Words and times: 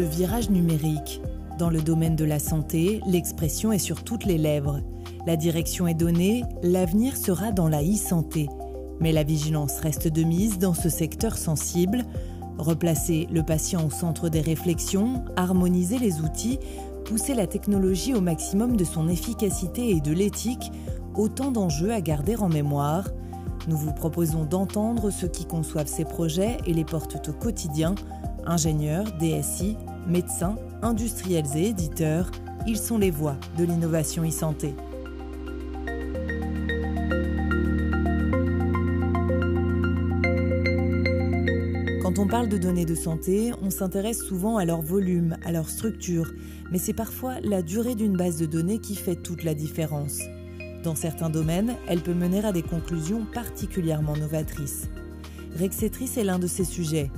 le 0.00 0.06
virage 0.06 0.48
numérique. 0.48 1.20
Dans 1.58 1.68
le 1.68 1.82
domaine 1.82 2.16
de 2.16 2.24
la 2.24 2.38
santé, 2.38 3.02
l'expression 3.06 3.70
est 3.70 3.78
sur 3.78 4.02
toutes 4.02 4.24
les 4.24 4.38
lèvres. 4.38 4.80
La 5.26 5.36
direction 5.36 5.86
est 5.86 5.94
donnée, 5.94 6.42
l'avenir 6.62 7.18
sera 7.18 7.52
dans 7.52 7.68
la 7.68 7.82
e-santé. 7.82 8.48
Mais 8.98 9.12
la 9.12 9.24
vigilance 9.24 9.78
reste 9.80 10.08
de 10.08 10.22
mise 10.22 10.58
dans 10.58 10.72
ce 10.72 10.88
secteur 10.88 11.36
sensible. 11.36 12.06
Replacer 12.56 13.28
le 13.30 13.42
patient 13.42 13.86
au 13.86 13.90
centre 13.90 14.30
des 14.30 14.40
réflexions, 14.40 15.22
harmoniser 15.36 15.98
les 15.98 16.22
outils, 16.22 16.58
pousser 17.04 17.34
la 17.34 17.46
technologie 17.46 18.14
au 18.14 18.22
maximum 18.22 18.78
de 18.78 18.84
son 18.84 19.06
efficacité 19.06 19.90
et 19.90 20.00
de 20.00 20.12
l'éthique, 20.12 20.72
autant 21.14 21.50
d'enjeux 21.50 21.92
à 21.92 22.00
garder 22.00 22.36
en 22.36 22.48
mémoire. 22.48 23.10
Nous 23.68 23.76
vous 23.76 23.92
proposons 23.92 24.46
d'entendre 24.46 25.10
ceux 25.10 25.28
qui 25.28 25.44
conçoivent 25.44 25.88
ces 25.88 26.06
projets 26.06 26.56
et 26.64 26.72
les 26.72 26.84
portent 26.84 27.28
au 27.28 27.34
quotidien, 27.34 27.94
ingénieurs, 28.46 29.04
DSI, 29.18 29.76
médecins, 30.06 30.56
industriels 30.82 31.46
et 31.54 31.68
éditeurs, 31.68 32.30
ils 32.66 32.78
sont 32.78 32.98
les 32.98 33.10
voix 33.10 33.36
de 33.58 33.64
l'innovation 33.64 34.26
e-santé. 34.26 34.74
Quand 42.02 42.18
on 42.18 42.26
parle 42.26 42.48
de 42.48 42.58
données 42.58 42.84
de 42.84 42.94
santé, 42.94 43.52
on 43.62 43.70
s'intéresse 43.70 44.22
souvent 44.22 44.56
à 44.56 44.64
leur 44.64 44.82
volume, 44.82 45.36
à 45.44 45.52
leur 45.52 45.68
structure, 45.68 46.32
mais 46.72 46.78
c'est 46.78 46.92
parfois 46.92 47.40
la 47.40 47.62
durée 47.62 47.94
d'une 47.94 48.16
base 48.16 48.36
de 48.36 48.46
données 48.46 48.80
qui 48.80 48.96
fait 48.96 49.16
toute 49.16 49.44
la 49.44 49.54
différence. 49.54 50.18
Dans 50.82 50.94
certains 50.94 51.30
domaines, 51.30 51.76
elle 51.86 52.00
peut 52.00 52.14
mener 52.14 52.44
à 52.44 52.52
des 52.52 52.62
conclusions 52.62 53.26
particulièrement 53.32 54.16
novatrices. 54.16 54.88
Rexetris 55.58 56.10
est 56.16 56.24
l'un 56.24 56.38
de 56.38 56.46
ces 56.46 56.64
sujets. 56.64 57.10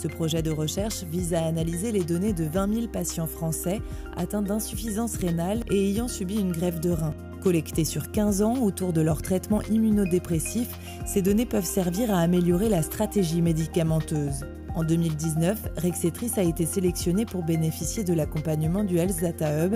Ce 0.00 0.08
projet 0.08 0.40
de 0.40 0.50
recherche 0.50 1.04
vise 1.04 1.34
à 1.34 1.44
analyser 1.44 1.92
les 1.92 2.04
données 2.04 2.32
de 2.32 2.44
20 2.44 2.72
000 2.72 2.86
patients 2.86 3.26
français 3.26 3.82
atteints 4.16 4.40
d'insuffisance 4.40 5.16
rénale 5.16 5.62
et 5.70 5.90
ayant 5.90 6.08
subi 6.08 6.36
une 6.40 6.52
greffe 6.52 6.80
de 6.80 6.88
rein. 6.88 7.12
Collectées 7.42 7.84
sur 7.84 8.10
15 8.10 8.40
ans 8.40 8.56
autour 8.62 8.94
de 8.94 9.02
leur 9.02 9.20
traitement 9.20 9.60
immunodépressif, 9.70 10.68
ces 11.04 11.20
données 11.20 11.44
peuvent 11.44 11.66
servir 11.66 12.14
à 12.14 12.20
améliorer 12.20 12.70
la 12.70 12.80
stratégie 12.80 13.42
médicamenteuse. 13.42 14.46
En 14.74 14.84
2019, 14.84 15.68
Rexetris 15.76 16.32
a 16.38 16.42
été 16.44 16.64
sélectionné 16.64 17.26
pour 17.26 17.42
bénéficier 17.42 18.02
de 18.02 18.14
l'accompagnement 18.14 18.84
du 18.84 18.96
Health 18.96 19.20
Data 19.20 19.66
Hub 19.66 19.74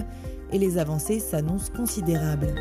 et 0.52 0.58
les 0.58 0.78
avancées 0.78 1.20
s'annoncent 1.20 1.70
considérables. 1.76 2.54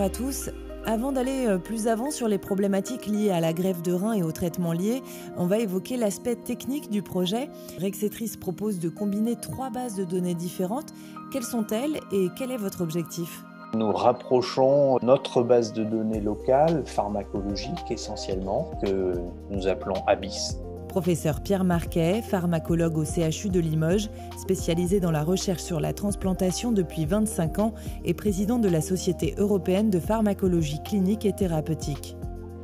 Bonjour 0.00 0.14
à 0.14 0.16
tous. 0.16 0.50
Avant 0.86 1.12
d'aller 1.12 1.46
euh, 1.46 1.58
plus 1.58 1.86
avant 1.86 2.10
sur 2.10 2.26
les 2.26 2.38
problématiques 2.38 3.04
liées 3.04 3.28
à 3.28 3.38
la 3.38 3.52
grève 3.52 3.82
de 3.82 3.92
rein 3.92 4.14
et 4.14 4.22
aux 4.22 4.32
traitements 4.32 4.72
liés, 4.72 5.02
on 5.36 5.44
va 5.44 5.58
évoquer 5.58 5.98
l'aspect 5.98 6.36
technique 6.36 6.88
du 6.88 7.02
projet. 7.02 7.50
Rexetris 7.78 8.38
propose 8.40 8.78
de 8.78 8.88
combiner 8.88 9.36
trois 9.36 9.68
bases 9.68 9.96
de 9.96 10.04
données 10.04 10.34
différentes. 10.34 10.94
Quelles 11.30 11.44
sont-elles 11.44 12.00
et 12.12 12.28
quel 12.34 12.50
est 12.50 12.56
votre 12.56 12.80
objectif? 12.80 13.44
Nous 13.74 13.92
rapprochons 13.92 14.96
notre 15.02 15.42
base 15.42 15.74
de 15.74 15.84
données 15.84 16.22
locale, 16.22 16.82
pharmacologique 16.86 17.90
essentiellement, 17.90 18.70
que 18.82 19.16
nous 19.50 19.68
appelons 19.68 20.02
ABIS, 20.06 20.56
Professeur 20.90 21.40
Pierre 21.40 21.62
Marquet, 21.62 22.20
pharmacologue 22.20 22.98
au 22.98 23.04
CHU 23.04 23.48
de 23.48 23.60
Limoges, 23.60 24.10
spécialisé 24.36 24.98
dans 24.98 25.12
la 25.12 25.22
recherche 25.22 25.62
sur 25.62 25.78
la 25.78 25.92
transplantation 25.92 26.72
depuis 26.72 27.04
25 27.04 27.60
ans 27.60 27.74
et 28.04 28.12
président 28.12 28.58
de 28.58 28.68
la 28.68 28.80
Société 28.80 29.36
européenne 29.38 29.88
de 29.88 30.00
pharmacologie 30.00 30.82
clinique 30.82 31.24
et 31.24 31.32
thérapeutique. 31.32 32.16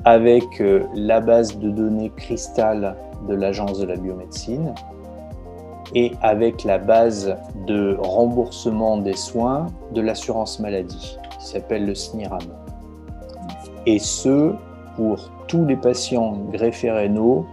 Avec 0.05 0.61
euh, 0.61 0.83
la 0.97 1.21
base 1.21 1.57
de 1.57 1.71
données 1.71 2.11
cristal 2.17 2.97
de 3.29 3.35
l'Agence 3.35 3.79
de 3.79 3.87
la 3.87 3.95
biomédecine 3.95 4.75
et 5.95 6.11
avec 6.21 6.65
la 6.65 6.79
base 6.79 7.37
de 7.69 7.97
remboursement 7.97 8.97
des 8.99 9.15
soins 9.15 9.69
de 9.93 10.01
l'assurance 10.01 10.59
maladie 10.59 11.17
qui 11.39 11.47
s'appelle 11.47 11.87
le 11.87 11.95
SNIRAM. 11.95 12.43
Et 13.87 14.01
ce, 14.01 14.53
pour 14.97 15.31
tous 15.47 15.65
les 15.65 15.77
patients 15.77 16.33
greffés 16.51 16.91
rénaux 16.91 17.47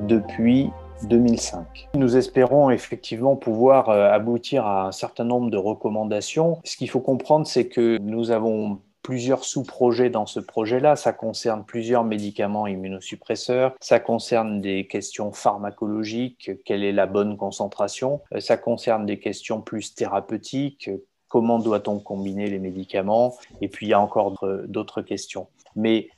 depuis 0.00 0.70
2005. 1.04 1.88
Nous 1.94 2.16
espérons 2.16 2.70
effectivement 2.70 3.36
pouvoir 3.36 3.88
euh, 3.88 4.10
aboutir 4.10 4.66
à 4.66 4.86
un 4.86 4.92
certain 4.92 5.24
nombre 5.24 5.50
de 5.50 5.56
recommandations. 5.56 6.58
Ce 6.64 6.76
qu'il 6.76 6.88
faut 6.88 7.00
comprendre, 7.00 7.46
c'est 7.46 7.68
que 7.68 7.98
nous 7.98 8.30
avons 8.30 8.80
plusieurs 9.02 9.44
sous-projets 9.44 10.08
dans 10.08 10.26
ce 10.26 10.40
projet-là. 10.40 10.96
Ça 10.96 11.12
concerne 11.12 11.64
plusieurs 11.64 12.04
médicaments 12.04 12.66
immunosuppresseurs, 12.66 13.74
ça 13.80 14.00
concerne 14.00 14.60
des 14.60 14.86
questions 14.86 15.30
pharmacologiques, 15.30 16.52
quelle 16.64 16.82
est 16.82 16.92
la 16.92 17.06
bonne 17.06 17.36
concentration, 17.36 18.22
euh, 18.32 18.40
ça 18.40 18.56
concerne 18.56 19.04
des 19.06 19.18
questions 19.18 19.60
plus 19.60 19.94
thérapeutiques, 19.94 20.90
comment 21.28 21.58
doit-on 21.58 21.98
combiner 21.98 22.48
les 22.48 22.58
médicaments, 22.58 23.34
et 23.60 23.68
puis 23.68 23.86
il 23.86 23.88
y 23.90 23.92
a 23.92 24.00
encore 24.00 24.46
d'autres 24.66 25.02
questions. 25.02 25.48
Mais 25.76 26.08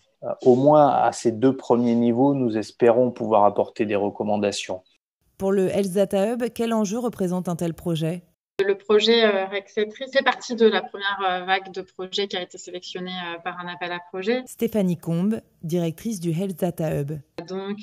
au 0.42 0.54
moins 0.54 0.88
à 0.88 1.12
ces 1.12 1.32
deux 1.32 1.56
premiers 1.56 1.94
niveaux, 1.94 2.34
nous 2.34 2.56
espérons 2.56 3.10
pouvoir 3.10 3.44
apporter 3.44 3.86
des 3.86 3.96
recommandations. 3.96 4.82
Pour 5.38 5.52
le 5.52 5.68
Health 5.68 5.92
Data 5.92 6.32
Hub, 6.32 6.44
quel 6.54 6.72
enjeu 6.72 6.98
représente 6.98 7.48
un 7.48 7.56
tel 7.56 7.74
projet? 7.74 8.22
Le 8.66 8.74
projet 8.74 9.22
euh, 9.22 9.44
Rexetris 9.44 10.10
fait 10.10 10.24
partie 10.24 10.56
de 10.56 10.64
la 10.64 10.80
première 10.80 11.20
euh, 11.28 11.44
vague 11.44 11.72
de 11.72 11.82
projets 11.82 12.26
qui 12.26 12.38
a 12.38 12.42
été 12.42 12.56
sélectionnée 12.56 13.12
par 13.44 13.60
un 13.60 13.68
appel 13.68 13.92
à 13.92 13.98
projet. 14.10 14.44
Stéphanie 14.46 14.96
Combe, 14.96 15.42
directrice 15.62 16.20
du 16.20 16.30
Health 16.30 16.58
Data 16.58 16.98
Hub. 16.98 17.12
Donc, 17.46 17.76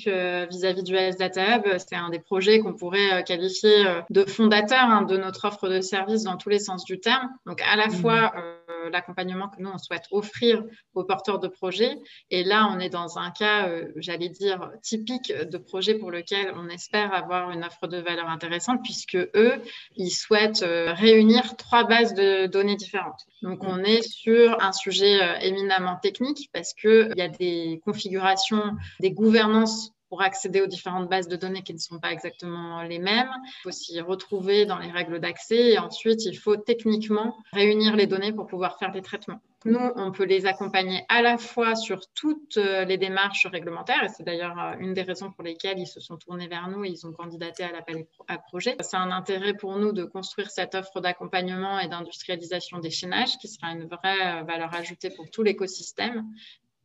vis-à-vis 0.50 0.82
du 0.82 0.96
Health 0.96 1.18
Data 1.18 1.56
Hub, 1.56 1.62
c'est 1.78 1.94
un 1.94 2.10
des 2.10 2.18
projets 2.18 2.58
qu'on 2.58 2.74
pourrait 2.74 3.22
qualifier 3.24 3.84
de 4.10 4.24
fondateur 4.24 4.82
hein, 4.82 5.02
de 5.02 5.16
notre 5.16 5.46
offre 5.46 5.68
de 5.68 5.80
services 5.80 6.24
dans 6.24 6.36
tous 6.36 6.48
les 6.48 6.58
sens 6.58 6.84
du 6.84 6.98
terme. 6.98 7.30
Donc, 7.46 7.62
à 7.62 7.76
la 7.76 7.86
mmh. 7.86 7.92
fois 7.92 8.32
euh, 8.36 8.56
l'accompagnement 8.90 9.48
que 9.48 9.60
nous, 9.60 9.70
on 9.70 9.78
souhaite 9.78 10.04
offrir 10.10 10.62
aux 10.94 11.04
porteurs 11.04 11.38
de 11.38 11.48
projets. 11.48 11.96
Et 12.30 12.44
là, 12.44 12.68
on 12.70 12.78
est 12.80 12.88
dans 12.88 13.18
un 13.18 13.30
cas, 13.30 13.68
euh, 13.68 13.92
j'allais 13.96 14.28
dire, 14.28 14.70
typique 14.82 15.32
de 15.32 15.58
projet 15.58 15.94
pour 15.94 16.10
lequel 16.10 16.52
on 16.56 16.68
espère 16.68 17.12
avoir 17.14 17.50
une 17.50 17.64
offre 17.64 17.86
de 17.86 17.98
valeur 17.98 18.28
intéressante, 18.28 18.80
puisque 18.82 19.16
eux, 19.16 19.54
ils 19.96 20.10
souhaitent 20.10 20.62
euh, 20.62 20.92
réunir 20.92 21.56
trois 21.56 21.84
bases 21.84 22.14
de 22.14 22.46
données 22.46 22.76
différentes. 22.76 23.24
Donc, 23.42 23.62
on 23.62 23.82
est 23.82 24.02
sur 24.02 24.62
un 24.62 24.72
sujet 24.72 25.18
éminemment 25.46 25.96
technique 25.96 26.50
parce 26.52 26.74
qu'il 26.74 27.12
y 27.16 27.22
a 27.22 27.28
des 27.28 27.80
configurations, 27.84 28.72
des 29.00 29.12
gouvernances 29.12 29.93
pour 30.14 30.22
accéder 30.22 30.60
aux 30.60 30.68
différentes 30.68 31.08
bases 31.08 31.26
de 31.26 31.34
données 31.34 31.62
qui 31.62 31.74
ne 31.74 31.78
sont 31.78 31.98
pas 31.98 32.12
exactement 32.12 32.84
les 32.84 33.00
mêmes. 33.00 33.30
Il 33.44 33.62
faut 33.64 33.72
s'y 33.72 34.00
retrouver 34.00 34.64
dans 34.64 34.78
les 34.78 34.92
règles 34.92 35.18
d'accès 35.18 35.72
et 35.72 35.78
ensuite, 35.80 36.24
il 36.24 36.38
faut 36.38 36.56
techniquement 36.56 37.36
réunir 37.52 37.96
les 37.96 38.06
données 38.06 38.32
pour 38.32 38.46
pouvoir 38.46 38.78
faire 38.78 38.92
des 38.92 39.02
traitements. 39.02 39.40
Nous, 39.64 39.80
on 39.96 40.12
peut 40.12 40.24
les 40.24 40.46
accompagner 40.46 41.04
à 41.08 41.20
la 41.20 41.36
fois 41.36 41.74
sur 41.74 42.06
toutes 42.12 42.58
euh, 42.58 42.84
les 42.84 42.98
démarches 42.98 43.46
réglementaires, 43.46 44.04
et 44.04 44.08
c'est 44.08 44.22
d'ailleurs 44.22 44.56
euh, 44.60 44.74
une 44.78 44.92
des 44.92 45.02
raisons 45.02 45.32
pour 45.32 45.42
lesquelles 45.42 45.78
ils 45.78 45.86
se 45.86 46.00
sont 46.00 46.18
tournés 46.18 46.48
vers 46.48 46.68
nous 46.68 46.84
et 46.84 46.90
ils 46.90 47.06
ont 47.06 47.12
candidaté 47.12 47.64
à 47.64 47.72
l'appel 47.72 48.04
à 48.28 48.36
projet. 48.36 48.76
C'est 48.80 48.98
un 48.98 49.10
intérêt 49.10 49.54
pour 49.54 49.76
nous 49.78 49.92
de 49.92 50.04
construire 50.04 50.50
cette 50.50 50.74
offre 50.74 51.00
d'accompagnement 51.00 51.80
et 51.80 51.88
d'industrialisation 51.88 52.78
des 52.78 52.90
chaînages, 52.90 53.38
qui 53.38 53.48
sera 53.48 53.72
une 53.72 53.86
vraie 53.86 54.42
euh, 54.42 54.42
valeur 54.42 54.72
ajoutée 54.74 55.10
pour 55.10 55.30
tout 55.30 55.42
l'écosystème, 55.42 56.24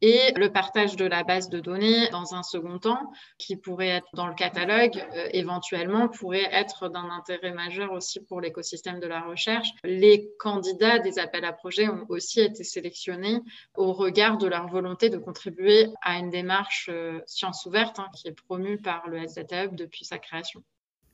et 0.02 0.32
le 0.36 0.52
partage 0.52 0.96
de 0.96 1.06
la 1.06 1.24
base 1.24 1.50
de 1.50 1.60
données 1.60 2.10
dans 2.10 2.34
un 2.34 2.44
second 2.44 2.80
temps, 2.80 3.12
qui 3.38 3.56
pourrait 3.56 3.90
être 3.90 4.08
dans 4.14 4.28
le 4.28 4.34
catalogue, 4.34 5.04
euh, 5.16 5.28
éventuellement 5.34 6.08
pourrait 6.08 6.48
être 6.52 6.90
d'un 6.90 7.10
intérêt 7.10 7.52
majeur 7.52 7.92
aussi 7.92 8.20
pour 8.20 8.42
l'écosystème 8.42 9.00
de 9.00 9.08
la 9.08 9.22
recherche. 9.22 9.70
Les 9.84 10.30
candidats 10.40 11.00
des 11.00 11.20
appels 11.20 11.46
à 11.46 11.54
projets 11.54 11.90
ont 11.90 12.06
aussi 12.10 12.42
été 12.42 12.64
sélectionnés 12.64 13.40
au 13.76 13.94
regard 13.94 14.38
de 14.38 14.48
leur 14.48 14.68
volonté 14.68 15.10
de 15.10 15.18
contribuer 15.18 15.88
à 16.02 16.18
une 16.18 16.30
démarche 16.30 16.90
euh, 16.92 17.20
science 17.26 17.66
ouverte 17.66 18.00
hein, 18.00 18.08
qui 18.16 18.28
est 18.28 18.32
promue 18.32 18.78
par 18.78 19.08
le 19.08 19.18
SDT 19.18 19.66
Hub 19.66 19.76
depuis 19.76 20.06
sa 20.06 20.18
création. 20.18 20.64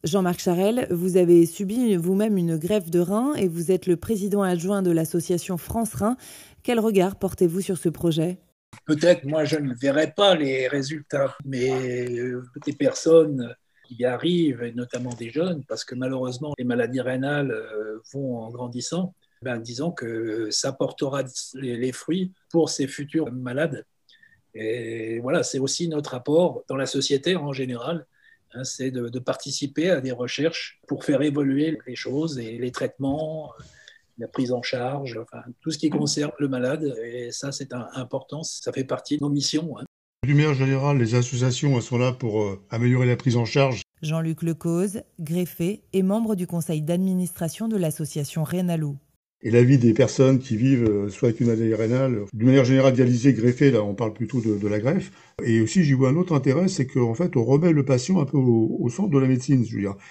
Jean-Marc 0.04 0.40
Charel, 0.40 0.88
vous 0.92 1.18
avez 1.18 1.48
subi 1.48 1.96
vous-même 1.96 2.38
une 2.38 2.58
grève 2.58 2.92
de 2.92 3.00
rein 3.00 3.34
et 3.34 3.48
vous 3.48 3.72
êtes 3.72 3.88
le 3.88 3.98
président 3.98 4.44
adjoint 4.44 4.84
de 4.84 4.92
l'association 4.92 5.58
France 5.58 5.96
Rein. 5.96 6.16
Quel 6.62 6.80
regard 6.80 7.16
portez-vous 7.16 7.62
sur 7.62 7.78
ce 7.78 7.90
projet? 7.90 8.38
Peut-être, 8.86 9.26
moi, 9.26 9.46
je 9.46 9.58
ne 9.58 9.74
verrai 9.74 10.12
pas 10.12 10.36
les 10.36 10.68
résultats, 10.68 11.36
mais 11.44 12.20
euh, 12.20 12.44
des 12.66 12.74
personnes 12.74 13.56
qui 13.88 13.96
y 13.96 14.06
arrivent, 14.06 14.64
et 14.64 14.74
notamment 14.74 15.14
des 15.14 15.32
jeunes, 15.32 15.64
parce 15.68 15.84
que 15.84 15.96
malheureusement, 15.96 16.54
les 16.58 16.66
maladies 16.66 17.02
rénales 17.02 17.52
euh, 17.52 18.00
vont 18.14 18.40
en 18.40 18.52
grandissant, 18.52 19.16
ben, 19.42 19.60
disons 19.60 19.92
que 19.92 20.50
ça 20.52 20.72
portera 20.72 21.24
les 21.56 21.92
fruits 21.92 22.32
pour 22.52 22.70
ces 22.70 22.88
futurs 22.88 23.32
malades. 23.32 23.86
Et 24.54 25.20
voilà, 25.20 25.44
c'est 25.44 25.60
aussi 25.60 25.88
notre 25.88 26.14
apport 26.14 26.64
dans 26.70 26.78
la 26.78 26.86
société 26.86 27.36
en 27.36 27.54
général, 27.54 28.06
hein, 28.54 28.64
c'est 28.64 28.90
de, 28.90 29.10
de, 29.10 29.20
participer 29.20 29.90
à 29.90 30.00
des 30.00 30.14
recherches 30.14 30.80
pour 30.88 31.04
faire 31.04 31.22
évoluer 31.22 31.78
les 31.86 31.96
choses 31.96 32.40
et 32.40 32.58
les 32.58 32.72
traitements, 32.72 33.52
la 34.18 34.28
prise 34.28 34.52
en 34.52 34.62
charge, 34.62 35.18
enfin, 35.22 35.44
tout 35.62 35.72
ce 35.72 35.78
qui 35.78 35.90
concerne 35.90 36.32
le 36.40 36.48
malade. 36.48 36.96
Et 37.04 37.32
ça, 37.32 37.52
c'est 37.52 37.74
important, 37.74 38.44
ça 38.44 38.72
fait 38.72 38.84
partie 38.84 39.18
de 39.18 39.24
nos 39.24 39.30
missions. 39.30 39.78
Hein. 39.78 39.84
D'une 40.24 40.38
manière 40.38 40.54
générale, 40.54 40.98
les 40.98 41.16
associations 41.16 41.80
sont 41.82 41.98
là 41.98 42.12
pour 42.12 42.42
euh, 42.42 42.66
améliorer 42.70 43.06
la 43.06 43.16
prise 43.16 43.38
en 43.38 43.46
charge. 43.46 43.82
Jean-Luc 44.02 44.42
Lecause, 44.42 45.02
greffé 45.20 45.84
et 45.94 46.04
membre 46.04 46.36
du 46.36 46.48
conseil 46.48 46.82
d'administration 46.82 47.68
de 47.68 47.78
l'association 47.78 48.44
Rénalou 48.44 48.98
et 49.46 49.52
la 49.52 49.64
vie 49.64 49.78
des 49.78 49.94
personnes 49.94 50.40
qui 50.40 50.58
vivent 50.58 50.90
euh, 50.90 51.10
soit 51.10 51.30
avec 51.30 51.40
une 51.40 51.48
maladie 51.48 51.76
rénale, 51.76 52.24
d'une 52.34 52.48
manière 52.48 52.66
générale 52.66 52.94
dialysée, 52.94 53.32
greffée, 53.34 53.70
là 53.70 53.84
on 53.84 53.94
parle 53.94 54.12
plutôt 54.12 54.42
de, 54.42 54.68
la 54.68 54.80
greffe. 54.80 55.12
Et 55.44 55.62
aussi 55.62 55.84
j'y 55.84 55.94
vois 55.94 56.10
un 56.10 56.16
autre 56.16 56.34
intérêt, 56.34 56.68
c'est 56.68 56.88
qu'en 56.88 57.14
fait 57.14 57.38
on 57.38 57.46
remet 57.46 57.72
le 57.72 57.86
patient 57.86 58.20
un 58.20 58.26
peu 58.26 58.38
au, 58.38 58.90
centre 58.90 59.12
de 59.12 59.20
la 59.20 59.28
médecine. 59.28 59.64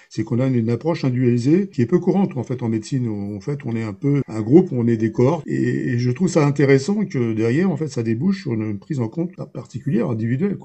C'est 0.09 0.23
qu'on 0.23 0.39
a 0.39 0.47
une, 0.47 0.69
approche 0.69 1.03
individualisée 1.03 1.67
qui 1.67 1.81
est 1.81 1.85
peu 1.85 1.99
courante 1.99 2.37
en 2.37 2.43
fait 2.43 2.63
en 2.63 2.69
médecine. 2.69 3.09
En 3.09 3.41
fait 3.41 3.59
on 3.65 3.75
est 3.75 3.83
un 3.83 3.93
peu 3.93 4.21
un 4.29 4.41
groupe, 4.41 4.69
on 4.71 4.87
est 4.87 4.97
des 4.97 5.11
corps, 5.11 5.43
et, 5.45 5.99
je 5.99 6.11
trouve 6.11 6.29
ça 6.29 6.45
intéressant 6.45 7.05
que 7.05 7.33
derrière 7.33 7.69
en 7.69 7.75
fait 7.75 7.89
ça 7.89 8.03
débouche 8.03 8.43
sur 8.43 8.53
une 8.53 8.79
prise 8.79 9.01
en 9.01 9.09
compte 9.09 9.35
particulière, 9.51 10.09
individuelle. 10.09 10.57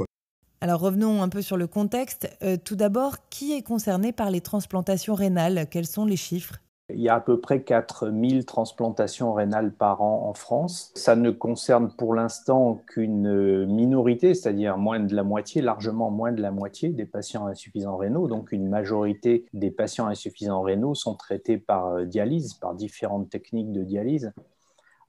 Alors 0.61 0.81
revenons 0.81 1.22
un 1.22 1.28
peu 1.28 1.43
sur 1.43 1.56
le 1.56 1.67
contexte. 1.67 2.31
Euh, 2.43 2.56
tout 2.62 2.76
d'abord, 2.76 3.17
qui 3.31 3.52
est 3.52 3.62
concerné 3.62 4.12
par 4.12 4.31
les 4.31 4.40
transplantations 4.40 5.14
rénales? 5.14 5.67
Quels 5.70 5.87
sont 5.87 6.05
les 6.05 6.17
chiffres? 6.17 6.61
Il 6.95 7.01
y 7.01 7.09
a 7.09 7.15
à 7.15 7.21
peu 7.21 7.41
près 7.41 7.63
4000 7.63 8.45
transplantations 8.45 9.33
rénales 9.33 9.73
par 9.73 10.03
an 10.03 10.29
en 10.29 10.35
France. 10.35 10.93
Ça 10.95 11.17
ne 11.17 11.31
concerne 11.31 11.91
pour 11.91 12.15
l'instant 12.15 12.83
qu'une 12.87 13.67
minorité, 13.67 14.35
c'est-à-dire 14.35 14.79
moins 14.79 15.01
de 15.01 15.15
la 15.15 15.23
moitié, 15.23 15.63
largement 15.63 16.11
moins 16.11 16.33
de 16.33 16.41
la 16.41 16.51
moitié 16.51 16.91
des 16.91 17.07
patients 17.07 17.47
insuffisants 17.47 17.97
rénaux. 17.97 18.29
Donc 18.29 18.53
une 18.53 18.69
majorité 18.69 19.47
des 19.53 19.71
patients 19.71 20.07
insuffisants 20.07 20.63
rénaux 20.63 20.95
sont 20.95 21.15
traités 21.15 21.59
par 21.59 21.89
euh, 21.89 22.05
dialyse, 22.05 22.55
par 22.55 22.75
différentes 22.75 23.31
techniques 23.31 23.73
de 23.73 23.83
dialyse, 23.83 24.33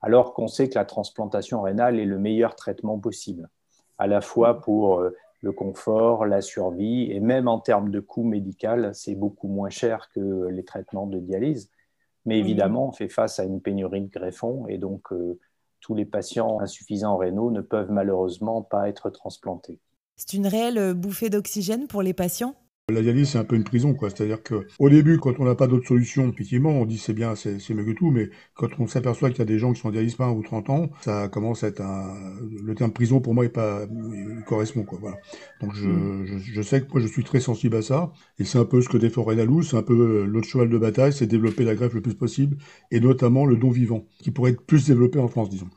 alors 0.02 0.34
qu'on 0.34 0.48
sait 0.48 0.70
que 0.70 0.76
la 0.76 0.86
transplantation 0.86 1.62
rénale 1.62 2.00
est 2.00 2.06
le 2.06 2.18
meilleur 2.18 2.56
traitement 2.56 2.98
possible, 2.98 3.50
à 3.98 4.08
la 4.08 4.22
fois 4.22 4.62
pour 4.62 5.00
euh, 5.00 5.16
le 5.42 5.52
confort, 5.52 6.26
la 6.26 6.42
survie, 6.42 7.12
et 7.12 7.20
même 7.20 7.48
en 7.48 7.60
termes 7.60 7.90
de 7.90 8.00
coût 8.00 8.24
médical, 8.24 8.92
c'est 8.94 9.16
beaucoup 9.16 9.48
moins 9.48 9.70
cher 9.70 10.10
que 10.14 10.48
les 10.48 10.64
traitements 10.64 11.08
de 11.08 11.20
dialyse. 11.20 11.72
Mais 12.26 12.38
évidemment, 12.38 12.90
on 12.90 12.92
fait 12.92 13.10
face 13.10 13.40
à 13.40 13.44
une 13.44 13.60
pénurie 13.60 14.02
de 14.02 14.12
greffons, 14.12 14.68
et 14.68 14.78
donc 14.78 15.12
euh, 15.12 15.40
tous 15.80 15.96
les 15.96 16.06
patients 16.06 16.60
insuffisants 16.60 17.18
rénaux 17.18 17.50
ne 17.50 17.62
peuvent 17.62 17.92
malheureusement 17.92 18.62
pas 18.62 18.88
être 18.88 19.10
transplantés. 19.10 19.80
C'est 20.16 20.34
une 20.34 20.46
réelle 20.46 20.94
bouffée 20.94 21.32
d'oxygène 21.32 21.88
pour 21.88 22.04
les 22.04 22.14
patients? 22.14 22.56
La 22.92 23.02
dialyse, 23.02 23.30
c'est 23.30 23.38
un 23.38 23.44
peu 23.44 23.56
une 23.56 23.64
prison, 23.64 23.94
quoi. 23.94 24.10
C'est-à-dire 24.10 24.42
qu'au 24.44 24.90
début, 24.90 25.18
quand 25.18 25.40
on 25.40 25.46
n'a 25.46 25.56
pas 25.56 25.68
d'autre 25.68 25.88
solution, 25.88 26.30
effectivement, 26.30 26.70
on 26.70 26.86
dit 26.86 26.98
c'est 26.98 27.14
bien, 27.14 27.36
c'est 27.36 27.74
mieux 27.74 27.86
que 27.86 27.92
tout, 27.92 28.12
mais 28.12 28.30
quand 28.54 28.68
on 28.80 28.88
s'aperçoit 28.88 29.30
qu'il 29.30 29.40
y 29.40 29.42
a 29.42 29.46
des 29.46 29.60
gens 29.60 29.74
qui 29.74 29.82
sont 29.82 29.90
en 29.90 29.92
dialyse 29.92 30.18
20 30.18 30.32
ou 30.32 30.44
30 30.44 30.70
ans, 30.70 30.90
ça 31.02 31.28
commence 31.30 31.64
à 31.64 31.68
être 31.68 31.82
un. 31.82 32.14
Le 32.64 32.76
terme 32.76 32.92
prison, 32.92 33.22
pour 33.22 33.34
moi, 33.34 33.46
est 33.46 33.50
pas, 33.50 33.82
correspond, 34.46 34.84
quoi. 34.84 35.00
Voilà. 35.02 35.18
Donc, 35.62 35.74
mm. 35.74 36.26
je, 36.26 36.54
je, 36.54 36.62
sais 36.62 36.82
que 36.82 36.92
moi, 36.92 37.02
je 37.02 37.08
suis 37.08 37.24
très 37.24 37.40
sensible 37.40 37.76
à 37.78 37.82
ça, 37.82 38.12
et 38.40 38.46
c'est 38.46 38.58
un 38.58 38.66
peu 38.66 38.82
ce 38.82 38.90
que 38.90 38.98
défend 38.98 39.24
Renalou, 39.24 39.64
c'est 39.64 39.78
un 39.78 39.84
peu 39.84 40.26
l'autre 40.26 40.48
cheval 40.48 40.70
de 40.70 40.78
bataille, 40.78 41.14
c'est 41.14 41.28
développer 41.28 41.64
la 41.64 41.76
greffe 41.76 41.94
le 41.94 42.02
plus 42.02 42.16
possible, 42.16 42.58
et 42.92 43.00
notamment 43.00 43.46
le 43.46 43.58
don 43.58 43.70
vivant, 43.70 44.06
qui 44.20 44.32
pourrait 44.32 44.52
être 44.52 44.66
plus 44.66 44.88
développé 44.88 45.20
en 45.20 45.28
France, 45.28 45.50
disons. 45.50 45.70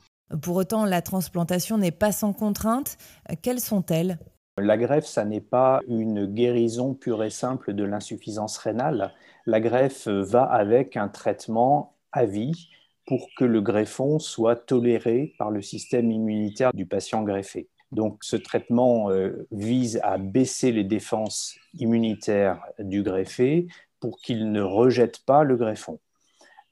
Pour 0.43 0.57
autant, 0.57 0.85
la 0.85 1.03
transplantation 1.03 1.79
n'est 1.79 1.93
pas 1.93 2.13
sans 2.13 2.33
contrainte. 2.33 2.97
Quelles 3.43 3.61
sont-elles? 3.61 4.19
La 4.59 4.77
greffe, 4.77 5.07
ça 5.07 5.25
n'est 5.25 5.41
pas 5.41 5.81
une 5.89 6.27
guérison 6.27 6.95
pure 6.95 7.25
et 7.25 7.31
simple 7.31 7.75
de 7.75 7.85
l'insuffisance 7.85 8.57
rénale. 8.59 9.13
La 9.47 9.61
greffe 9.61 10.07
va 10.07 10.45
avec 10.45 10.97
un 10.97 11.09
traitement 11.09 11.97
à 12.13 12.25
vie 12.25 12.71
pour 13.07 13.29
que 13.37 13.45
le 13.45 13.61
greffon 13.61 14.19
soit 14.19 14.57
toléré 14.57 15.35
par 15.39 15.51
le 15.51 15.61
système 15.61 16.11
immunitaire 16.11 16.73
du 16.73 16.87
patient 16.87 17.23
greffé. 17.23 17.69
Donc 17.93 18.19
ce 18.23 18.37
traitement 18.37 19.11
euh, 19.11 19.47
vise 19.51 20.01
à 20.03 20.19
baisser 20.19 20.73
les 20.73 20.85
défenses 20.85 21.57
immunitaires 21.75 22.61
du 22.79 23.03
greffé 23.03 23.67
pour 24.01 24.19
qu'il 24.19 24.51
ne 24.53 24.63
rejette 24.63 25.25
pas 25.27 25.43
le 25.43 25.57
greffon. 25.57 26.01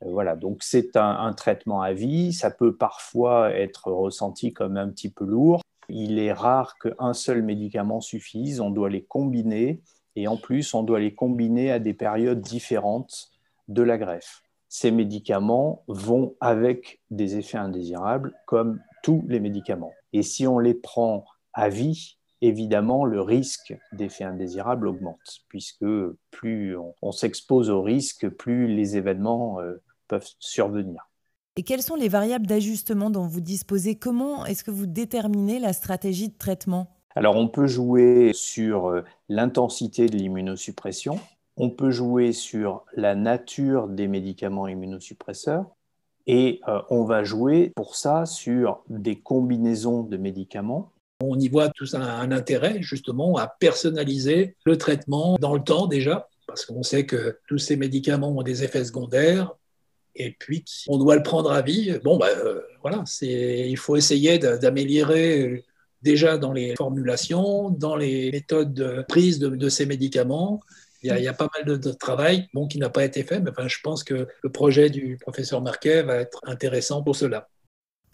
Euh, 0.02 0.10
voilà, 0.10 0.36
donc 0.36 0.62
c'est 0.62 0.96
un, 0.96 1.32
traitement 1.32 1.82
à 1.82 1.92
vie. 1.92 2.32
Ça 2.32 2.50
peut 2.50 2.74
parfois 2.74 3.50
être 3.52 3.88
ressenti 3.88 4.52
comme 4.52 4.76
un 4.76 4.88
petit 4.88 5.10
peu 5.10 5.24
lourd 5.24 5.62
il 5.88 6.18
est 6.18 6.32
rare 6.32 6.76
qu'un 6.78 7.12
seul 7.12 7.42
médicament 7.42 8.00
suffise, 8.00 8.60
on 8.60 8.70
doit 8.70 8.90
les 8.90 9.04
combiner 9.04 9.80
et 10.16 10.28
en 10.28 10.36
plus 10.36 10.74
on 10.74 10.82
doit 10.82 11.00
les 11.00 11.14
combiner 11.14 11.70
à 11.70 11.78
des 11.78 11.94
périodes 11.94 12.40
différentes 12.40 13.30
de 13.68 13.82
la 13.82 13.98
greffe. 13.98 14.42
Ces 14.68 14.90
médicaments 14.90 15.84
vont 15.88 16.34
avec 16.40 17.00
des 17.10 17.36
effets 17.36 17.58
indésirables 17.58 18.34
comme 18.46 18.80
tous 19.02 19.24
les 19.28 19.40
médicaments. 19.40 19.92
Et 20.12 20.22
si 20.22 20.46
on 20.46 20.58
les 20.58 20.74
prend 20.74 21.24
à 21.52 21.68
vie, 21.68 22.16
évidemment, 22.40 23.04
le 23.04 23.20
risque 23.20 23.76
d'effets 23.92 24.24
indésirables 24.24 24.88
augmente, 24.88 25.44
puisque 25.48 25.86
plus 26.30 26.76
on, 27.00 27.12
s'expose 27.12 27.70
au 27.70 27.82
risque, 27.82 28.28
plus 28.28 28.66
les 28.66 28.96
événements 28.96 29.60
euh, 29.60 29.82
peuvent 30.08 30.28
survenir. 30.38 31.08
Et 31.58 31.64
quelles 31.64 31.82
sont 31.82 31.96
les 31.96 32.08
variables 32.08 32.46
d'ajustement 32.46 33.10
dont 33.10 33.26
vous 33.26 33.42
disposez? 33.42 33.94
Comment 33.94 34.46
est-ce 34.46 34.64
que 34.64 34.70
vous 34.70 34.86
déterminez 34.86 35.58
la 35.58 35.74
stratégie 35.74 36.30
de 36.30 36.38
traitement? 36.38 36.96
Alors 37.14 37.36
on 37.36 37.46
peut 37.46 37.66
jouer 37.66 38.30
sur 38.32 38.88
euh, 38.88 39.04
l'intensité 39.28 40.06
de 40.06 40.16
l'immunosuppression, 40.16 41.20
on 41.58 41.68
peut 41.68 41.90
jouer 41.90 42.32
sur 42.32 42.86
la 42.96 43.14
nature 43.14 43.88
des 43.88 44.08
médicaments 44.08 44.66
immunosuppresseurs 44.66 45.66
et 46.26 46.60
euh, 46.68 46.80
on 46.88 47.04
va 47.04 47.22
jouer 47.22 47.70
pour 47.76 47.96
ça 47.96 48.24
sur 48.24 48.82
des 48.88 49.20
combinaisons 49.20 50.04
de 50.04 50.16
médicaments. 50.16 50.90
On 51.22 51.38
y 51.38 51.48
voit 51.48 51.68
tout 51.68 51.88
un, 51.92 52.00
un 52.00 52.32
intérêt 52.32 52.80
justement 52.80 53.36
à 53.36 53.46
personnaliser 53.46 54.56
le 54.64 54.78
traitement 54.78 55.36
dans 55.38 55.52
le 55.52 55.62
temps 55.62 55.86
déjà, 55.86 56.28
parce 56.46 56.64
qu'on 56.64 56.82
sait 56.82 57.04
que 57.04 57.40
tous 57.46 57.58
ces 57.58 57.76
médicaments 57.76 58.30
ont 58.30 58.42
des 58.42 58.64
effets 58.64 58.86
secondaires, 58.86 59.54
et 60.14 60.32
puis 60.32 60.64
on 60.88 60.98
doit 60.98 61.16
le 61.16 61.22
prendre 61.22 61.52
à 61.52 61.62
vie. 61.62 61.94
Bon, 62.04 62.18
euh, 62.22 62.60
voilà, 62.82 63.04
il 63.22 63.76
faut 63.76 63.96
essayer 63.96 64.38
d'améliorer 64.38 65.40
euh, 65.40 65.62
déjà 66.02 66.38
dans 66.38 66.52
les 66.52 66.74
formulations, 66.76 67.70
dans 67.70 67.96
les 67.96 68.30
méthodes 68.30 68.74
de 68.74 69.04
prise 69.08 69.38
de, 69.38 69.68
ces 69.68 69.86
médicaments. 69.86 70.60
Il 71.04 71.08
y, 71.18 71.26
a, 71.26 71.32
pas 71.32 71.48
mal 71.56 71.80
de, 71.80 71.90
travail 71.90 72.48
bon, 72.54 72.68
qui 72.68 72.78
n'a 72.78 72.88
pas 72.88 73.04
été 73.04 73.24
fait, 73.24 73.40
mais 73.40 73.50
enfin, 73.50 73.66
je 73.66 73.78
pense 73.82 74.04
que 74.04 74.28
le 74.40 74.52
projet 74.52 74.88
du 74.88 75.16
professeur 75.20 75.60
Marquet 75.60 76.02
va 76.02 76.16
être 76.16 76.40
intéressant 76.44 77.02
pour 77.02 77.16
cela. 77.16 77.48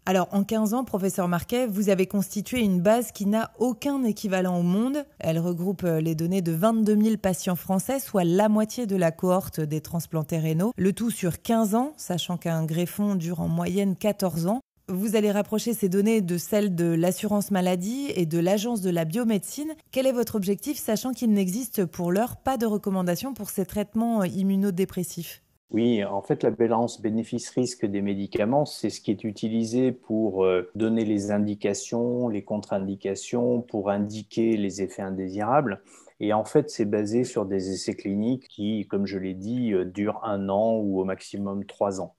Alors, 0.08 0.28
en 0.32 0.42
15 0.42 0.72
ans, 0.72 0.84
professeur 0.84 1.28
Marquet, 1.28 1.66
vous 1.66 1.90
avez 1.90 2.06
constitué 2.06 2.60
une 2.60 2.80
base 2.80 3.12
qui 3.12 3.26
n'a 3.26 3.50
aucun 3.58 4.04
équivalent 4.04 4.58
au 4.58 4.62
monde. 4.62 5.04
Elle 5.18 5.38
regroupe 5.38 5.84
euh, 5.84 6.00
les 6.00 6.14
données 6.14 6.40
de 6.40 6.52
22 6.52 6.96
000 6.98 7.16
patients 7.18 7.56
français, 7.56 8.00
soit 8.00 8.24
la 8.24 8.48
moitié 8.48 8.86
de 8.86 8.96
la 8.96 9.10
cohorte 9.10 9.60
des 9.60 9.82
transplantés 9.82 10.38
rénaux. 10.38 10.72
Le 10.78 10.94
tout 10.94 11.10
sur 11.10 11.42
15 11.42 11.74
ans, 11.74 11.92
sachant 11.98 12.38
qu'un 12.38 12.64
greffon 12.64 13.16
dure 13.16 13.40
en 13.40 13.48
moyenne 13.48 13.96
14 13.96 14.46
ans. 14.46 14.60
Vous 14.88 15.14
allez 15.14 15.30
rapprocher 15.30 15.74
ces 15.74 15.90
données 15.90 16.22
de 16.22 16.38
celles 16.38 16.74
de 16.74 16.86
l'assurance 16.86 17.50
maladie 17.50 18.06
et 18.16 18.24
de 18.24 18.38
l'agence 18.38 18.80
de 18.80 18.88
la 18.88 19.04
biomédecine. 19.04 19.74
Quel 19.90 20.06
est 20.06 20.12
votre 20.12 20.36
objectif, 20.36 20.78
sachant 20.78 21.12
qu'il 21.12 21.32
n'existe 21.32 21.84
pour 21.84 22.12
l'heure 22.12 22.36
pas 22.38 22.56
de 22.56 22.64
recommandation 22.64 23.34
pour 23.34 23.50
ces 23.50 23.66
traitements 23.66 24.22
euh, 24.22 24.26
immunodépressifs? 24.26 25.42
Oui, 25.70 26.02
en 26.02 26.22
fait, 26.22 26.42
la 26.44 26.50
balance 26.50 27.02
bénéfice-risque 27.02 27.84
des 27.84 28.00
médicaments, 28.00 28.64
c'est 28.64 28.88
ce 28.88 29.02
qui 29.02 29.10
est 29.10 29.22
utilisé 29.22 29.92
pour 29.92 30.44
euh, 30.44 30.70
donner 30.74 31.04
les 31.04 31.30
indications, 31.30 32.28
les 32.28 32.42
contre-indications, 32.42 33.60
pour 33.60 33.90
indiquer 33.90 34.56
les 34.56 34.80
effets 34.80 35.02
indésirables. 35.02 35.82
Et 36.20 36.32
en 36.32 36.44
fait, 36.44 36.70
c'est 36.70 36.86
basé 36.86 37.22
sur 37.24 37.44
des 37.44 37.70
essais 37.70 37.94
cliniques 37.94 38.48
qui, 38.48 38.86
comme 38.88 39.04
je 39.04 39.18
l'ai 39.18 39.34
dit, 39.34 39.74
euh, 39.74 39.84
durent 39.84 40.24
un 40.24 40.48
an 40.48 40.76
ou 40.78 41.02
au 41.02 41.04
maximum 41.04 41.66
trois 41.66 42.00
ans. 42.00 42.14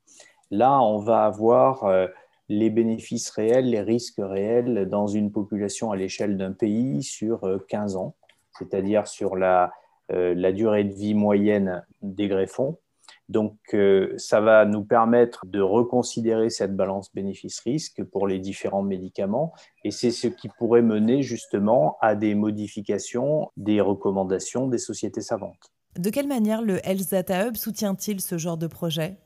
Là, 0.52 0.80
on 0.84 1.00
va 1.00 1.26
avoir 1.26 1.86
euh, 1.86 2.06
les 2.50 2.70
bénéfices 2.70 3.32
réels, 3.32 3.72
les 3.72 3.82
risques 3.82 4.20
réels 4.20 4.88
dans 4.88 5.08
une 5.08 5.32
population 5.32 5.92
à 5.92 5.96
l'échelle 5.96 6.38
d'un 6.38 6.52
pays 6.52 7.02
sur 7.02 7.42
15 7.68 7.96
ans, 7.96 8.16
c'est-à-dire 8.60 9.08
sur 9.08 9.36
la, 9.36 9.72
la 10.10 10.52
durée 10.52 10.84
de 10.84 10.94
vie 10.94 11.14
moyenne 11.14 11.86
des 12.02 12.28
greffons 12.28 12.80
donc, 13.30 13.56
euh, 13.76 14.14
ça 14.18 14.42
va 14.42 14.66
nous 14.66 14.84
permettre 14.84 15.46
de 15.46 15.62
reconsidérer 15.62 16.50
cette 16.50 16.76
balance 16.76 17.14
bénéfice-risque 17.14 18.04
pour 18.04 18.28
les 18.28 18.40
différents 18.40 18.82
médicaments 18.82 19.54
et 19.84 19.92
c'est 19.92 20.10
ce 20.10 20.28
qui 20.28 20.50
pourrait 20.58 20.82
mener 20.82 21.22
justement 21.22 21.98
à 22.02 22.16
des 22.16 22.34
modifications 22.34 23.52
des 23.56 23.82
recommandations 23.82 24.68
des 24.68 24.80
sociétés 24.80 25.22
savantes. 25.22 25.72
De 25.98 26.10
quelle 26.10 26.28
manière 26.28 26.64
le 26.64 26.86
Health 26.88 27.12
Data 27.12 27.48
Hub 27.48 27.56
soutient-il 27.56 28.20
ce 28.20 28.38
genre 28.40 28.58
de 28.58 28.68
projet? 28.68 29.18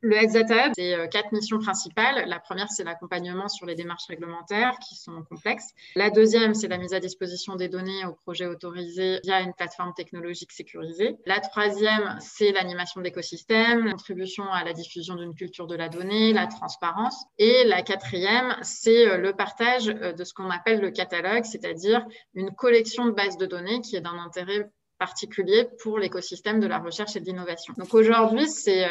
Le 0.00 0.16
Hub, 0.16 0.72
c'est 0.76 0.94
euh, 0.94 1.08
quatre 1.08 1.32
missions 1.32 1.58
principales. 1.58 2.28
La 2.28 2.38
première, 2.38 2.70
c'est 2.70 2.84
l'accompagnement 2.84 3.48
sur 3.48 3.66
les 3.66 3.74
démarches 3.74 4.06
réglementaires 4.06 4.78
qui 4.78 4.94
sont 4.94 5.24
complexes. 5.28 5.70
La 5.96 6.10
deuxième, 6.10 6.54
c'est 6.54 6.68
la 6.68 6.78
mise 6.78 6.94
à 6.94 7.00
disposition 7.00 7.56
des 7.56 7.68
données 7.68 8.06
aux 8.06 8.12
projets 8.12 8.46
autorisés 8.46 9.18
via 9.24 9.40
une 9.40 9.52
plateforme 9.54 9.92
technologique 9.94 10.52
sécurisée. 10.52 11.16
La 11.26 11.40
troisième, 11.40 12.16
c'est 12.20 12.52
l'animation 12.52 13.00
la 13.00 13.90
contribution 13.90 14.44
à 14.52 14.62
la 14.62 14.72
diffusion 14.72 15.16
d'une 15.16 15.34
culture 15.34 15.66
de 15.66 15.74
la 15.74 15.88
donnée, 15.88 16.32
la 16.32 16.46
transparence. 16.46 17.24
Et 17.38 17.64
la 17.64 17.82
quatrième, 17.82 18.56
c'est 18.62 19.08
euh, 19.08 19.16
le 19.16 19.32
partage 19.32 19.88
euh, 19.88 20.12
de 20.12 20.22
ce 20.22 20.32
qu'on 20.32 20.50
appelle 20.50 20.80
le 20.80 20.90
catalogue, 20.90 21.44
c'est-à-dire 21.44 22.06
une 22.34 22.54
collection 22.54 23.06
de 23.06 23.12
bases 23.12 23.36
de 23.36 23.46
données 23.46 23.80
qui 23.80 23.96
est 23.96 24.00
d'un 24.00 24.18
intérêt 24.18 24.70
particulier 24.98 25.68
pour 25.82 25.98
l'écosystème 25.98 26.60
de 26.60 26.66
la 26.66 26.78
recherche 26.78 27.16
et 27.16 27.20
de 27.20 27.26
l'innovation. 27.26 27.72
Donc 27.76 27.94
aujourd'hui, 27.94 28.48
c'est 28.48 28.84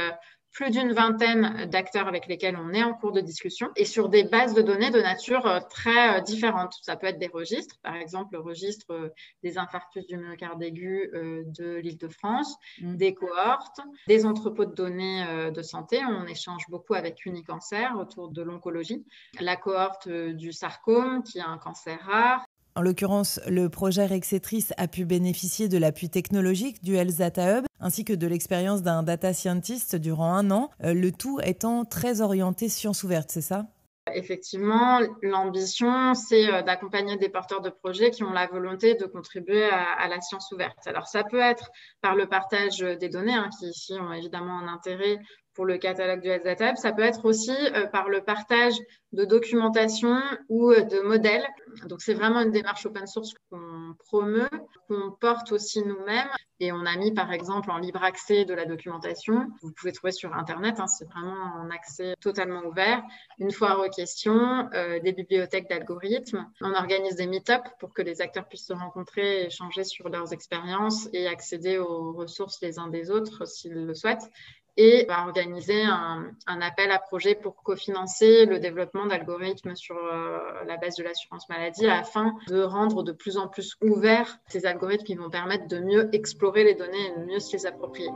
plus 0.52 0.72
d'une 0.72 0.92
vingtaine 0.92 1.70
d'acteurs 1.70 2.08
avec 2.08 2.28
lesquels 2.28 2.58
on 2.58 2.74
est 2.74 2.84
en 2.84 2.94
cours 2.94 3.12
de 3.12 3.22
discussion 3.22 3.70
et 3.76 3.86
sur 3.86 4.10
des 4.10 4.24
bases 4.24 4.54
de 4.54 4.62
données 4.62 4.90
de 4.90 5.02
nature 5.02 5.46
euh, 5.46 5.60
très 5.70 6.18
euh, 6.18 6.22
différentes. 6.22 6.74
Ça 6.82 6.96
peut 6.96 7.08
être 7.08 7.20
des 7.20 7.28
registres, 7.28 7.76
par 7.84 7.96
exemple 7.96 8.34
le 8.34 8.40
registre 8.40 8.88
euh, 8.92 9.10
des 9.44 9.58
infarctus 9.58 10.06
du 10.08 10.18
myocarde 10.18 10.62
aigu 10.64 11.12
de 11.14 11.76
l'Île-de-France, 11.76 12.56
mm. 12.82 12.96
des 12.96 13.14
cohortes, 13.14 13.80
des 14.08 14.26
entrepôts 14.26 14.66
de 14.66 14.74
données 14.74 15.52
de 15.52 15.62
santé. 15.62 16.02
On 16.04 16.26
échange 16.26 16.64
beaucoup 16.70 16.94
avec 16.94 17.26
Unicancer 17.26 17.88
autour 17.98 18.30
de 18.30 18.42
l'oncologie, 18.42 19.06
la 19.40 19.56
cohorte 19.56 20.10
du 20.10 20.52
sarcome 20.52 21.24
qui 21.24 21.40
est 21.40 21.42
un 21.42 21.58
cancer 21.58 22.00
rare, 22.02 22.46
en 22.78 22.82
l'occurrence, 22.84 23.40
le 23.48 23.70
projet 23.70 24.06
Rexetris 24.06 24.68
a 24.78 24.88
pu 24.88 25.04
bénéficier 25.04 25.68
de 25.68 25.80
l'appui 25.80 26.12
technologique 26.12 26.84
du 26.84 26.96
Health 26.96 27.18
Data 27.18 27.58
Hub 27.58 27.66
ainsi 27.80 28.06
que 28.06 28.14
de 28.14 28.28
l'expérience 28.28 28.84
d'un 28.84 29.02
data 29.02 29.34
scientist 29.34 29.96
durant 29.96 30.32
un 30.36 30.52
an, 30.52 30.70
euh, 30.84 30.94
le 30.94 31.12
tout 31.12 31.40
étant 31.44 31.86
très 31.86 32.22
orienté 32.22 32.70
science 32.70 33.04
ouverte, 33.04 33.32
c'est 33.32 33.42
ça? 33.42 33.66
Effectivement, 34.14 35.00
l'ambition, 35.24 36.14
c'est 36.14 36.54
euh, 36.54 36.62
d'accompagner 36.62 37.18
des 37.18 37.30
porteurs 37.30 37.62
de 37.62 37.72
projets 37.72 38.12
qui 38.12 38.24
ont 38.24 38.32
la 38.32 38.46
volonté 38.46 38.94
de 38.94 39.06
contribuer 39.06 39.66
à, 39.66 40.08
la 40.08 40.22
science 40.22 40.52
ouverte. 40.52 40.86
Alors, 40.86 41.08
ça 41.08 41.24
peut 41.24 41.40
être 41.40 41.72
par 42.02 42.16
le 42.16 42.28
partage 42.28 42.78
des 42.78 43.10
données, 43.10 43.34
hein, 43.34 43.50
qui 43.60 43.70
ici 43.70 43.94
ont 43.94 44.14
évidemment 44.14 44.60
un 44.60 44.68
intérêt 44.68 45.18
pour 45.58 45.66
le 45.66 45.80
catalogue 45.80 46.22
du 46.22 46.30
Hub. 46.30 46.76
Ça 46.76 46.94
peut 46.94 47.02
être 47.02 47.26
aussi 47.26 47.52
euh, 47.52 47.88
par 47.88 48.08
le 48.08 48.22
partage 48.22 48.76
de 49.12 49.26
documentation 49.26 50.22
ou 50.50 50.72
de 50.72 51.02
modèles 51.02 51.48
donc, 51.86 52.02
c'est 52.02 52.14
vraiment 52.14 52.42
une 52.42 52.52
démarche 52.52 52.86
open 52.86 53.08
source 53.08 53.34
qu'on 53.50 53.94
promeut, 54.00 54.50
qu'on 54.88 55.12
porte 55.12 55.52
aussi 55.52 55.82
nous-mêmes. 55.84 56.30
Et 56.60 56.72
on 56.72 56.86
a 56.86 56.96
mis, 56.96 57.14
par 57.14 57.32
exemple, 57.32 57.70
en 57.70 57.78
libre 57.78 58.04
accès 58.04 58.46
de 58.46 58.54
la 58.54 58.66
documentation. 58.66 59.48
Vous 59.62 59.72
pouvez 59.72 59.92
trouver 59.92 60.12
sur 60.12 60.34
Internet, 60.34 60.80
hein, 60.80 60.88
c'est 60.88 61.06
vraiment 61.06 61.36
en 61.62 61.70
accès 61.70 62.16
totalement 62.20 62.62
ouvert. 62.64 63.04
Une 63.38 63.52
fois 63.52 63.86
aux 63.86 63.90
questions, 63.90 64.70
euh, 64.74 65.00
des 65.00 65.14
bibliothèques 65.14 65.70
d'algorithmes. 65.70 66.50
On 66.62 66.74
organise 66.74 67.16
des 67.16 67.28
meet-up 67.28 67.62
pour 67.80 67.94
que 67.94 68.02
les 68.02 68.22
acteurs 68.22 68.48
puissent 68.48 68.68
se 68.68 68.74
rencontrer, 68.74 69.46
échanger 69.46 69.84
sur 69.84 70.10
leurs 70.10 70.34
expériences 70.34 71.10
et 71.14 71.28
accéder 71.28 71.78
aux 71.78 72.14
ressources 72.14 72.60
les 72.62 72.80
uns 72.80 72.88
des 72.88 73.12
autres 73.12 73.46
s'ils 73.46 73.74
le 73.74 73.94
souhaitent 73.94 74.30
et 74.78 75.06
va 75.06 75.26
organiser 75.26 75.84
un, 75.84 76.32
appel 76.62 76.92
à 76.92 77.00
projet 77.00 77.36
pour 77.36 77.56
cofinancer 77.64 78.46
le 78.46 78.60
développement 78.60 79.08
d'algorithmes 79.08 79.76
sur 79.76 79.96
euh, 79.96 80.38
la 80.68 80.78
base 80.78 80.96
de 80.96 81.04
l'assurance 81.04 81.50
maladie 81.50 81.88
afin 81.88 82.36
de 82.48 82.62
rendre 82.62 83.04
de 83.04 83.12
plus 83.12 83.38
en 83.38 83.48
plus 83.48 83.76
ouverts 83.82 84.40
ces 84.48 84.66
algorithmes 84.66 85.04
qui 85.04 85.16
vont 85.16 85.30
permettre 85.30 85.68
de 85.68 85.80
mieux 85.80 86.10
explorer 86.14 86.64
les 86.64 86.76
données 86.76 87.08
et 87.08 87.20
de 87.20 87.26
mieux 87.26 87.40
se 87.40 87.54
les 87.54 87.66
approprier. 87.66 88.10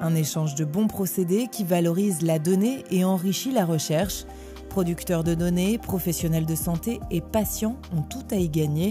Un 0.00 0.16
échange 0.16 0.56
de 0.56 0.64
bons 0.64 0.88
procédés 0.88 1.46
qui 1.46 1.62
valorise 1.62 2.22
la 2.22 2.40
donnée 2.40 2.82
et 2.90 3.04
enrichit 3.04 3.52
la 3.52 3.64
recherche. 3.64 4.24
Producteurs 4.68 5.22
de 5.22 5.34
données, 5.34 5.78
professionnels 5.78 6.46
de 6.46 6.56
santé 6.56 6.98
et 7.12 7.20
patients 7.20 7.76
ont 7.96 8.02
tout 8.02 8.24
à 8.32 8.36
y 8.36 8.48
gagner. 8.48 8.90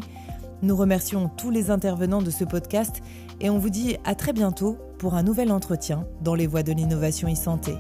Nous 0.61 0.75
remercions 0.75 1.27
tous 1.27 1.49
les 1.49 1.69
intervenants 1.69 2.21
de 2.21 2.29
ce 2.29 2.45
podcast 2.45 3.01
et 3.41 3.49
on 3.49 3.57
vous 3.57 3.69
dit 3.69 3.97
à 4.05 4.15
très 4.15 4.33
bientôt 4.33 4.77
pour 4.99 5.15
un 5.15 5.23
nouvel 5.23 5.51
entretien 5.51 6.05
dans 6.21 6.35
les 6.35 6.47
voies 6.47 6.63
de 6.63 6.71
l'innovation 6.71 7.27
e-santé. 7.31 7.73